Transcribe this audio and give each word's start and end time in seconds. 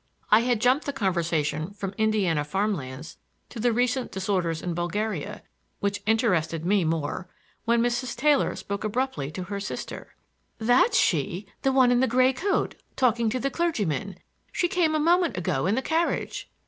I 0.31 0.39
had 0.39 0.59
jumped 0.61 0.87
the 0.87 0.93
conversation 0.93 1.73
from 1.75 1.93
Indiana 1.95 2.43
farm 2.43 2.73
lands 2.73 3.17
to 3.49 3.59
the 3.59 3.71
recent 3.71 4.11
disorders 4.11 4.63
in 4.63 4.73
Bulgaria, 4.73 5.43
which 5.79 6.01
interested 6.07 6.65
me 6.65 6.83
more, 6.83 7.29
when 7.65 7.83
Mrs. 7.83 8.17
Taylor 8.17 8.55
spoke 8.55 8.83
abruptly 8.83 9.29
to 9.29 9.43
her 9.43 9.59
sister. 9.59 10.15
"That's 10.57 10.97
she—the 10.97 11.71
one 11.71 11.91
in 11.91 11.99
the 11.99 12.07
gray 12.07 12.33
coat, 12.33 12.73
talking 12.95 13.29
to 13.29 13.39
the 13.39 13.51
clergyman. 13.51 14.17
She 14.51 14.67
came 14.67 14.95
a 14.95 14.99
moment 14.99 15.37
ago 15.37 15.67
in 15.67 15.75
the 15.75 15.83
carriage." 15.83 16.49